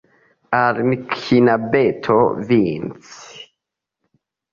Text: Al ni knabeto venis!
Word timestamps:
Al 0.59 0.77
ni 0.85 0.95
knabeto 1.17 2.15
venis! 2.53 3.13